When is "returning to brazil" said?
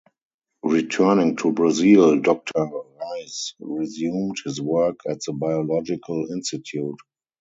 0.63-2.19